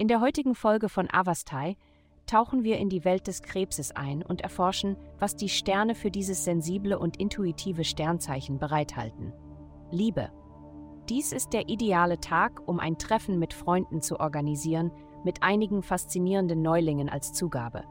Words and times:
In 0.00 0.08
der 0.08 0.22
heutigen 0.22 0.54
Folge 0.54 0.88
von 0.88 1.08
Avastai 1.12 1.76
tauchen 2.24 2.64
wir 2.64 2.78
in 2.78 2.88
die 2.88 3.04
Welt 3.04 3.26
des 3.26 3.42
Krebses 3.42 3.94
ein 3.94 4.22
und 4.22 4.40
erforschen, 4.40 4.96
was 5.18 5.36
die 5.36 5.50
Sterne 5.50 5.94
für 5.94 6.10
dieses 6.10 6.42
sensible 6.42 6.98
und 6.98 7.18
intuitive 7.18 7.84
Sternzeichen 7.84 8.58
bereithalten. 8.58 9.34
Liebe. 9.90 10.30
Dies 11.10 11.32
ist 11.32 11.52
der 11.52 11.68
ideale 11.68 12.18
Tag, 12.18 12.66
um 12.66 12.80
ein 12.80 12.96
Treffen 12.96 13.38
mit 13.38 13.52
Freunden 13.52 14.00
zu 14.00 14.18
organisieren, 14.20 14.90
mit 15.22 15.42
einigen 15.42 15.82
faszinierenden 15.82 16.62
Neulingen 16.62 17.10
als 17.10 17.34
Zugabe. 17.34 17.84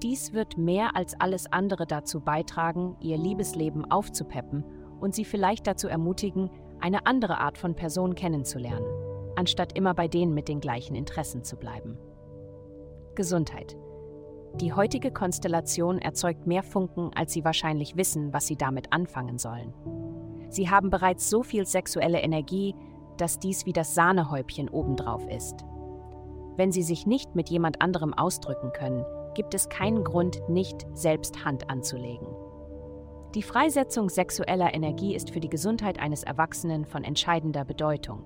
Dies 0.00 0.32
wird 0.32 0.58
mehr 0.58 0.94
als 0.94 1.20
alles 1.20 1.52
andere 1.52 1.88
dazu 1.88 2.20
beitragen, 2.20 2.94
ihr 3.00 3.18
Liebesleben 3.18 3.90
aufzupeppen 3.90 4.64
und 5.00 5.12
sie 5.12 5.24
vielleicht 5.24 5.66
dazu 5.66 5.88
ermutigen, 5.88 6.50
eine 6.78 7.06
andere 7.06 7.38
Art 7.38 7.58
von 7.58 7.74
Person 7.74 8.14
kennenzulernen, 8.14 8.86
anstatt 9.38 9.78
immer 9.78 9.94
bei 9.94 10.08
denen 10.08 10.34
mit 10.34 10.48
den 10.48 10.60
gleichen 10.60 10.96
Interessen 10.96 11.44
zu 11.44 11.56
bleiben. 11.56 11.96
Gesundheit. 13.14 13.76
Die 14.60 14.72
heutige 14.72 15.12
Konstellation 15.12 15.98
erzeugt 15.98 16.46
mehr 16.46 16.64
Funken, 16.64 17.10
als 17.14 17.32
Sie 17.32 17.44
wahrscheinlich 17.44 17.96
wissen, 17.96 18.32
was 18.32 18.46
Sie 18.46 18.56
damit 18.56 18.92
anfangen 18.92 19.38
sollen. 19.38 19.72
Sie 20.48 20.68
haben 20.68 20.90
bereits 20.90 21.30
so 21.30 21.42
viel 21.44 21.66
sexuelle 21.66 22.20
Energie, 22.20 22.74
dass 23.16 23.38
dies 23.38 23.64
wie 23.64 23.72
das 23.72 23.94
Sahnehäubchen 23.94 24.68
obendrauf 24.68 25.24
ist. 25.28 25.64
Wenn 26.56 26.72
Sie 26.72 26.82
sich 26.82 27.06
nicht 27.06 27.36
mit 27.36 27.48
jemand 27.48 27.80
anderem 27.80 28.14
ausdrücken 28.14 28.72
können, 28.72 29.04
gibt 29.34 29.54
es 29.54 29.68
keinen 29.68 30.02
Grund, 30.02 30.40
nicht 30.48 30.86
selbst 30.94 31.44
Hand 31.44 31.70
anzulegen. 31.70 32.26
Die 33.36 33.42
Freisetzung 33.42 34.08
sexueller 34.08 34.74
Energie 34.74 35.14
ist 35.14 35.30
für 35.30 35.40
die 35.40 35.50
Gesundheit 35.50 36.00
eines 36.00 36.24
Erwachsenen 36.24 36.86
von 36.86 37.04
entscheidender 37.04 37.64
Bedeutung. 37.64 38.24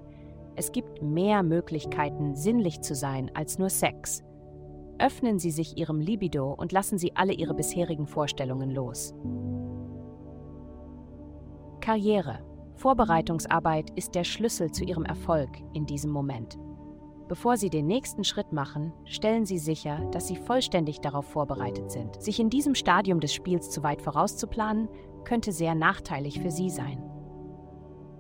Es 0.55 0.73
gibt 0.73 1.03
mehr 1.03 1.43
Möglichkeiten, 1.43 2.35
sinnlich 2.35 2.81
zu 2.83 2.95
sein 2.95 3.31
als 3.35 3.59
nur 3.59 3.71
Sex. 3.71 4.23
Öffnen 4.99 5.39
Sie 5.39 5.51
sich 5.51 5.79
Ihrem 5.79 6.01
Libido 6.01 6.53
und 6.53 6.73
lassen 6.73 6.99
Sie 6.99 7.17
alle 7.17 7.33
Ihre 7.33 7.55
bisherigen 7.55 8.07
Vorstellungen 8.07 8.71
los. 8.71 9.15
Karriere. 11.81 12.41
Vorbereitungsarbeit 12.77 13.91
ist 13.97 14.15
der 14.15 14.25
Schlüssel 14.25 14.71
zu 14.71 14.85
Ihrem 14.85 15.05
Erfolg 15.05 15.51
in 15.73 15.87
diesem 15.87 16.11
Moment. 16.11 16.59
Bevor 17.29 17.57
Sie 17.57 17.71
den 17.71 17.87
nächsten 17.87 18.25
Schritt 18.25 18.53
machen, 18.53 18.93
stellen 19.05 19.47
Sie 19.47 19.59
sicher, 19.59 19.99
dass 20.13 20.29
Sie 20.29 20.37
vollständig 20.37 21.01
darauf 21.01 21.25
vorbereitet 21.27 21.91
sind. 21.91 22.21
Sich 22.23 22.39
in 22.41 22.51
diesem 22.51 22.75
Stadium 22.75 23.21
des 23.21 23.33
Spiels 23.33 23.71
zu 23.71 23.83
weit 23.83 24.03
vorauszuplanen, 24.03 24.89
könnte 25.25 25.53
sehr 25.53 25.75
nachteilig 25.75 26.41
für 26.41 26.51
Sie 26.51 26.71
sein. 26.71 27.12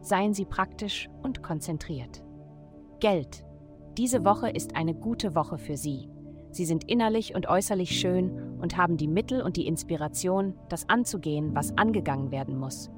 Seien 0.02 0.34
Sie 0.34 0.44
praktisch 0.44 1.08
und 1.22 1.42
konzentriert. 1.42 2.22
Geld. 3.00 3.44
Diese 3.96 4.24
Woche 4.24 4.50
ist 4.50 4.76
eine 4.76 4.94
gute 4.94 5.34
Woche 5.34 5.58
für 5.58 5.76
Sie. 5.76 6.08
Sie 6.50 6.66
sind 6.66 6.84
innerlich 6.90 7.34
und 7.34 7.48
äußerlich 7.48 7.98
schön 7.98 8.58
und 8.60 8.76
haben 8.76 8.96
die 8.98 9.08
Mittel 9.08 9.42
und 9.42 9.56
die 9.56 9.66
Inspiration, 9.66 10.54
das 10.68 10.88
anzugehen, 10.88 11.54
was 11.54 11.76
angegangen 11.78 12.30
werden 12.30 12.58
muss. 12.58 12.90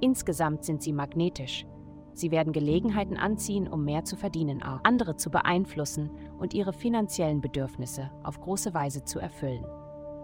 Insgesamt 0.00 0.64
sind 0.64 0.82
Sie 0.82 0.92
magnetisch, 0.92 1.66
Sie 2.20 2.30
werden 2.30 2.52
Gelegenheiten 2.52 3.16
anziehen, 3.16 3.68
um 3.68 3.84
mehr 3.84 4.04
zu 4.04 4.16
verdienen, 4.16 4.62
auch 4.62 4.80
andere 4.82 5.16
zu 5.16 5.30
beeinflussen 5.30 6.10
und 6.38 6.54
ihre 6.54 6.72
finanziellen 6.72 7.40
Bedürfnisse 7.40 8.10
auf 8.22 8.40
große 8.40 8.74
Weise 8.74 9.04
zu 9.04 9.18
erfüllen. 9.18 9.64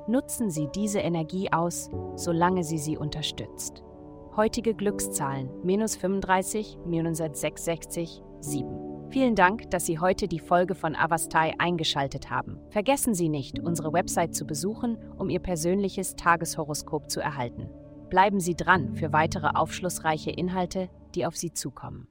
Nutzen 0.07 0.51
Sie 0.51 0.69
diese 0.75 0.99
Energie 0.99 1.53
aus, 1.53 1.91
solange 2.15 2.65
sie 2.65 2.79
sie 2.79 2.97
unterstützt. 2.97 3.83
Heutige 4.37 4.75
Glückszahlen 4.75 5.49
minus 5.65 5.97
35, 5.97 6.77
minus 6.85 7.17
666, 7.17 8.23
7. 8.41 9.09
Vielen 9.09 9.35
Dank, 9.35 9.71
dass 9.71 9.87
Sie 9.87 9.99
heute 9.99 10.29
die 10.29 10.41
Folge 10.41 10.75
von 10.75 10.95
Avastai 10.95 11.55
eingeschaltet 11.57 12.29
haben. 12.29 12.59
Vergessen 12.69 13.15
Sie 13.15 13.31
nicht, 13.31 13.59
unsere 13.61 13.95
Website 13.95 14.35
zu 14.35 14.47
besuchen, 14.47 14.99
um 15.17 15.31
Ihr 15.31 15.41
persönliches 15.41 16.17
Tageshoroskop 16.17 17.11
zu 17.11 17.21
erhalten. 17.21 17.71
Bleiben 18.11 18.39
Sie 18.39 18.55
dran 18.55 18.95
für 18.95 19.11
weitere 19.11 19.49
aufschlussreiche 19.55 20.33
Inhalte, 20.33 20.91
die 21.15 21.25
auf 21.25 21.35
Sie 21.35 21.55
zukommen. 21.55 22.07